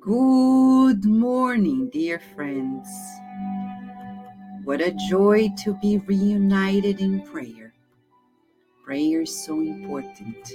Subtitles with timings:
[0.00, 2.88] Good morning, dear friends.
[4.70, 7.74] What a joy to be reunited in prayer.
[8.84, 10.48] Prayer is so important,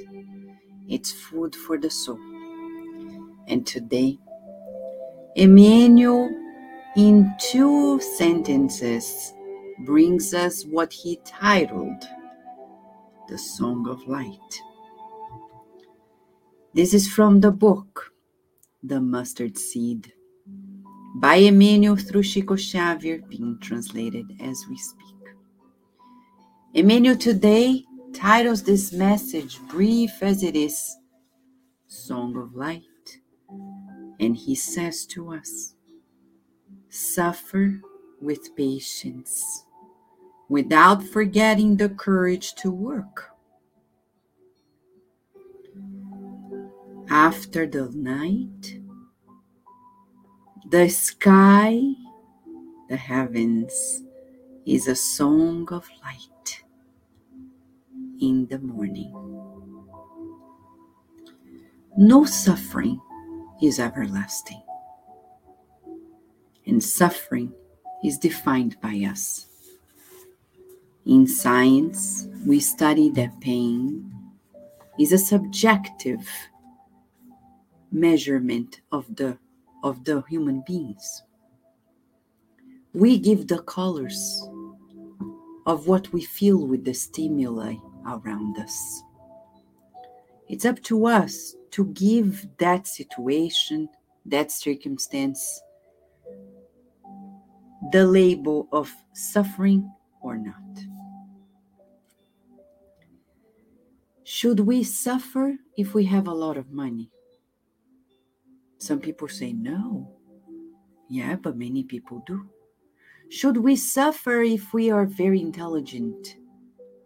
[0.88, 2.17] it's food for the soul.
[3.49, 4.17] And today,
[5.35, 6.29] Emmanuel,
[6.95, 9.33] in two sentences,
[9.79, 12.07] brings us what he titled
[13.27, 14.61] The Song of Light.
[16.73, 18.13] This is from the book
[18.81, 20.13] the Mustard Seed
[21.15, 25.16] by Emmanuel through Chico Xavier, being translated as we speak.
[26.73, 30.97] Emmanuel today titles this message, brief as it is,
[31.88, 32.81] Song of Light.
[34.19, 35.75] And he says to us,
[36.89, 37.81] Suffer
[38.22, 39.66] with patience,
[40.50, 43.35] without forgetting the courage to work
[47.09, 48.79] After the night,
[50.69, 51.80] the sky,
[52.89, 54.02] the heavens,
[54.66, 56.63] is a song of light
[58.19, 59.13] in the morning.
[61.97, 62.99] No suffering
[63.61, 64.63] is everlasting,
[66.66, 67.53] and suffering
[68.03, 69.47] is defined by us.
[71.05, 74.11] In science, we study that pain
[75.00, 76.27] is a subjective
[77.91, 79.38] measurement of the
[79.86, 81.22] of the human beings.
[82.94, 84.50] We give the colors
[85.67, 87.75] of what we feel with the stimuli
[88.08, 89.03] around us.
[90.50, 93.88] It's up to us to give that situation
[94.25, 95.62] that circumstance
[97.91, 99.88] the label of suffering
[100.23, 100.56] or not.
[104.23, 107.12] Should we suffer if we have a lot of money
[108.78, 110.12] some people say no.
[111.09, 112.50] Yeah, but many people do.
[113.30, 116.38] Should we suffer if we are very intelligent?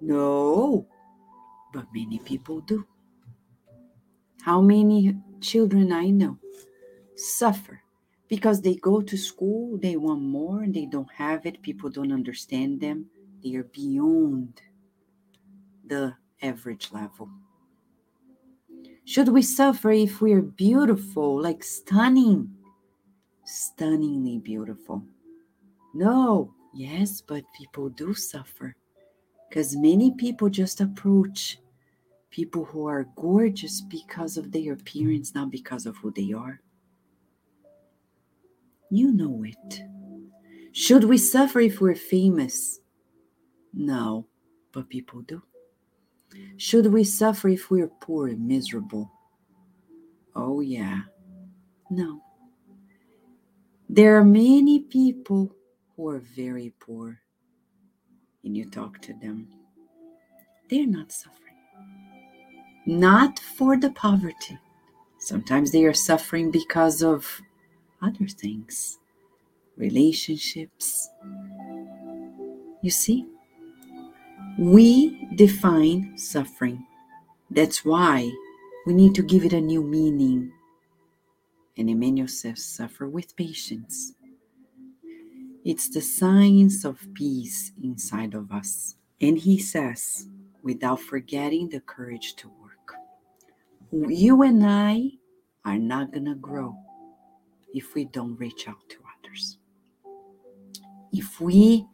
[0.02, 0.88] No,
[1.74, 2.85] but many people do.
[4.41, 6.38] How many children I know
[7.16, 7.81] suffer
[8.29, 11.62] because they go to school, they want more, and they don't have it.
[11.62, 13.08] People don't understand them.
[13.44, 14.62] They are beyond
[15.85, 17.29] the average level.
[19.09, 22.47] Should we suffer if we are beautiful, like stunning,
[23.44, 25.03] stunningly beautiful?
[25.96, 28.75] No, yes, but people do suffer
[29.50, 31.58] because many people just approach
[32.30, 36.62] people who are gorgeous because of their appearance, not because of who they are.
[38.91, 39.81] You know it.
[40.72, 42.80] Should we suffer if we're famous?
[43.74, 44.28] No,
[44.72, 45.41] but people do.
[46.57, 49.12] Should we suffer if we are poor and miserable?
[50.35, 51.01] Oh, yeah.
[51.90, 52.22] No.
[53.90, 55.56] There are many people
[55.95, 57.19] who are very poor,
[58.44, 59.47] and you talk to them.
[60.69, 61.56] They're not suffering.
[62.85, 64.57] Not for the poverty.
[65.17, 67.41] Sometimes they are suffering because of
[68.01, 69.00] other things,
[69.75, 71.09] relationships.
[72.81, 73.25] You see?
[74.59, 76.86] We define suffering.
[77.50, 78.30] That's why
[78.86, 80.52] we need to give it a new meaning.
[81.78, 84.12] And Emmanuel says, suffer with patience.
[85.64, 88.96] It's the science of peace inside of us.
[89.22, 90.28] And he says,
[90.62, 92.96] without forgetting the courage to work.
[94.12, 95.12] You and I
[95.64, 96.76] are not going to grow
[97.74, 99.58] if we don't reach out to others.
[101.14, 101.88] If we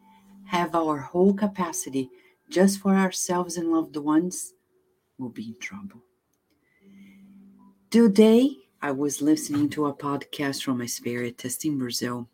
[0.46, 2.10] have our whole capacity
[2.50, 4.54] just for ourselves and loved ones,
[5.18, 6.02] we'll be in trouble.
[7.90, 12.28] Today, I was listening to a podcast from a spiritist in Brazil,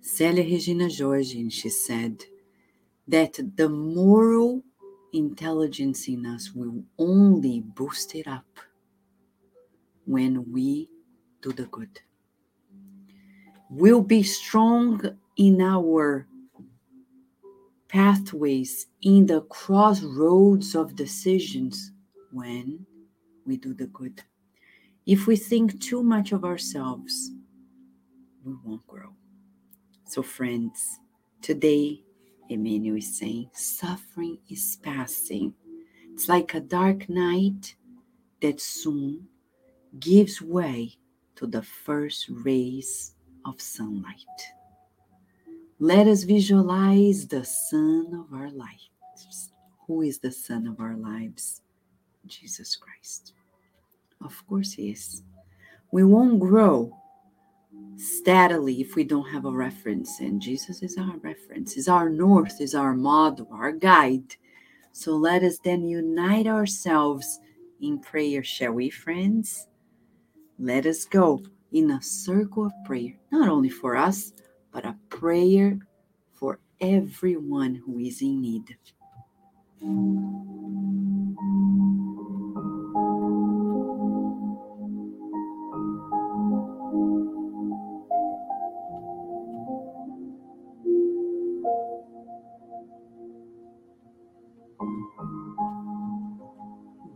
[0.00, 2.24] Celia Regina Jorge, and she said
[3.06, 4.62] that the moral
[5.12, 8.46] intelligence in us will only boost it up
[10.06, 10.88] when we
[11.42, 12.00] do the good.
[13.70, 16.26] We'll be strong in our
[17.90, 21.92] pathways in the crossroads of decisions
[22.32, 22.86] when
[23.46, 24.22] we do the good.
[25.06, 27.32] If we think too much of ourselves,
[28.44, 29.10] we won't grow.
[30.04, 31.00] So, friends,
[31.42, 32.02] Today,
[32.50, 35.54] Emmanuel is saying, suffering is passing.
[36.12, 37.74] It's like a dark night
[38.42, 39.26] that soon
[39.98, 40.92] gives way
[41.36, 43.14] to the first rays
[43.46, 44.16] of sunlight.
[45.82, 49.50] Let us visualize the sun of our lives.
[49.86, 51.62] Who is the sun of our lives?
[52.26, 53.32] Jesus Christ.
[54.22, 55.22] Of course, He is.
[55.90, 56.94] We won't grow
[57.96, 62.60] steadily if we don't have a reference, and Jesus is our reference, is our north,
[62.60, 64.36] is our model, our guide.
[64.92, 67.40] So let us then unite ourselves
[67.80, 69.66] in prayer, shall we, friends?
[70.58, 71.42] Let us go
[71.72, 74.34] in a circle of prayer, not only for us,
[74.72, 75.78] but a prayer
[76.34, 78.76] for everyone who is in need.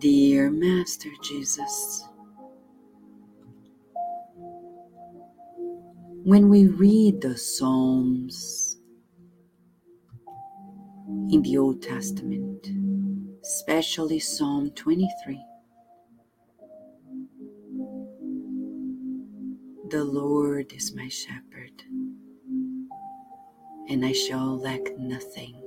[0.01, 2.05] Dear Master Jesus,
[6.25, 8.79] when we read the Psalms
[11.31, 12.67] in the Old Testament,
[13.43, 15.39] especially Psalm 23,
[19.91, 21.83] the Lord is my shepherd,
[23.91, 25.61] and I shall lack nothing.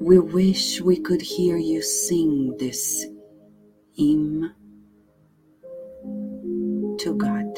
[0.00, 3.06] We wish we could hear you sing this
[3.96, 4.52] hymn
[7.04, 7.54] to God,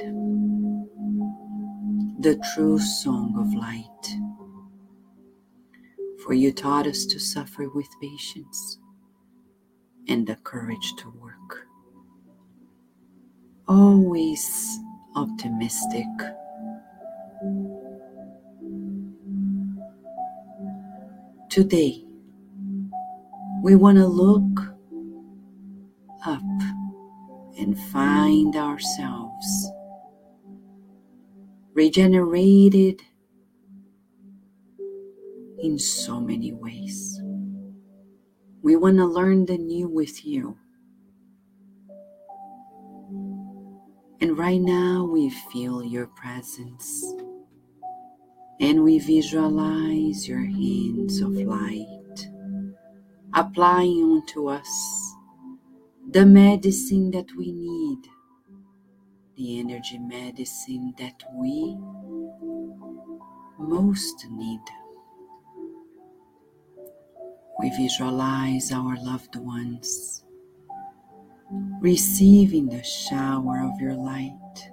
[2.19, 4.19] the true song of light.
[6.25, 8.81] For you taught us to suffer with patience
[10.09, 11.69] and the courage to work.
[13.69, 14.81] Always
[15.15, 16.07] optimistic.
[21.51, 22.03] Today,
[23.63, 24.75] we want to look
[26.25, 26.43] up
[27.59, 29.26] and find ourselves
[31.75, 33.03] regenerated
[35.59, 37.21] in so many ways.
[38.63, 40.59] We want to learn the new with you.
[44.21, 47.05] And right now we feel your presence
[48.61, 52.29] and we visualize your hands of light
[53.35, 55.15] applying onto us
[56.11, 57.99] the medicine that we need,
[59.37, 61.77] the energy medicine that we
[63.59, 64.61] most need.
[67.61, 70.25] We visualize our loved ones
[71.81, 74.71] receiving the shower of your light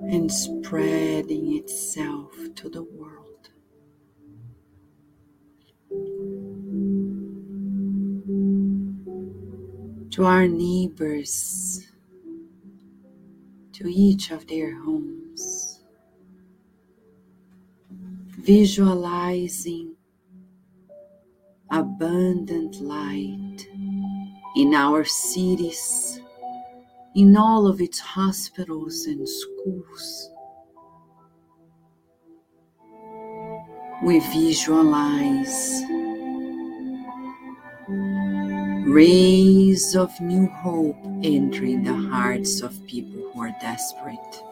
[0.00, 3.14] and spreading itself to the world.
[10.14, 11.83] to our neighbors,
[13.74, 15.82] to each of their homes,
[18.38, 19.96] visualizing
[21.70, 23.66] abundant light
[24.56, 26.20] in our cities,
[27.16, 30.30] in all of its hospitals and schools.
[34.04, 35.82] We visualize
[38.84, 44.42] rays of new hope entering the hearts of people who are desperate.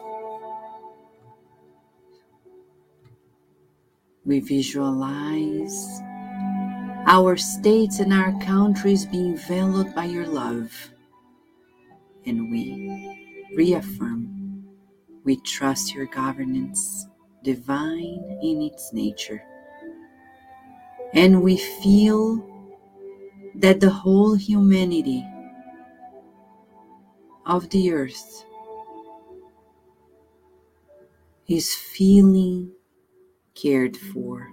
[4.25, 6.01] We visualize
[7.05, 10.71] our states and our countries being veiled by your love.
[12.25, 14.43] And we reaffirm
[15.23, 17.07] we trust your governance,
[17.43, 19.41] divine in its nature.
[21.13, 22.52] And we feel
[23.55, 25.25] that the whole humanity
[27.45, 28.45] of the earth
[31.47, 32.71] is feeling
[33.53, 34.49] cared for.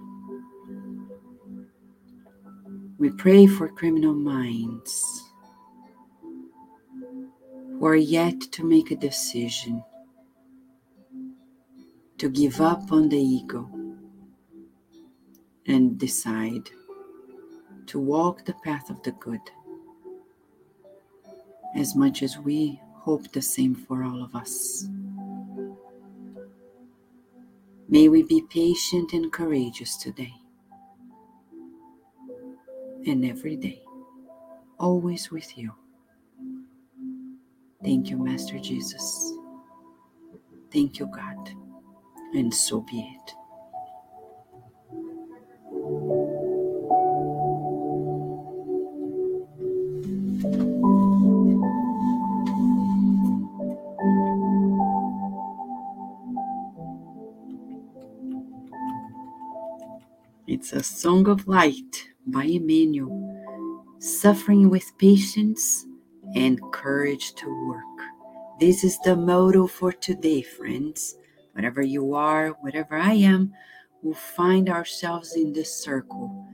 [2.97, 5.23] We pray for criminal minds
[7.79, 9.83] who are yet to make a decision
[12.19, 13.67] to give up on the ego
[15.65, 16.69] and decide
[17.87, 19.41] to walk the path of the good,
[21.75, 24.87] as much as we hope the same for all of us.
[27.89, 30.33] May we be patient and courageous today
[33.07, 33.81] and every day,
[34.79, 35.73] always with you.
[37.83, 39.33] Thank you, Master Jesus.
[40.71, 41.51] Thank you, God.
[42.33, 43.35] And so be it.
[60.71, 63.43] It's a song of light by Emmanuel,
[63.99, 65.85] suffering with patience
[66.33, 68.07] and courage to work.
[68.57, 71.17] This is the motto for today, friends.
[71.51, 73.51] Whatever you are, whatever I am,
[74.01, 76.47] we'll find ourselves in the circle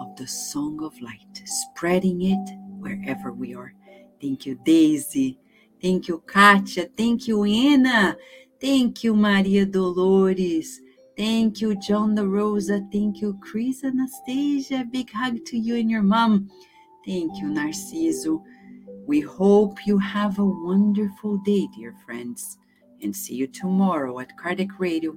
[0.00, 3.74] of the song of light, spreading it wherever we are.
[4.20, 5.40] Thank you, Daisy.
[5.82, 6.90] Thank you, Katia.
[6.96, 8.16] Thank you, Anna.
[8.60, 10.80] Thank you, Maria Dolores.
[11.16, 12.80] Thank you, John the Rosa.
[12.90, 14.84] Thank you, Chris Anastasia.
[14.90, 16.50] Big hug to you and your mom.
[17.06, 18.42] Thank you, Narciso.
[19.06, 22.58] We hope you have a wonderful day, dear friends,
[23.02, 25.14] and see you tomorrow at Kardec Radio,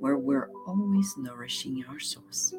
[0.00, 2.54] where we're always nourishing our souls.